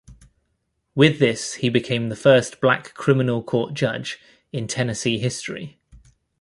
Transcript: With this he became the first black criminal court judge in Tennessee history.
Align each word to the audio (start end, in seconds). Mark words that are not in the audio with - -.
With 0.95 1.19
this 1.19 1.53
he 1.53 1.69
became 1.69 2.09
the 2.09 2.15
first 2.15 2.59
black 2.59 2.95
criminal 2.95 3.43
court 3.43 3.75
judge 3.75 4.19
in 4.51 4.65
Tennessee 4.65 5.19
history. 5.19 5.77